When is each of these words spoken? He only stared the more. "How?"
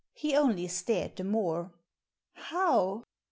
He 0.15 0.35
only 0.35 0.67
stared 0.67 1.15
the 1.15 1.23
more. 1.23 1.73
"How?" 2.33 3.03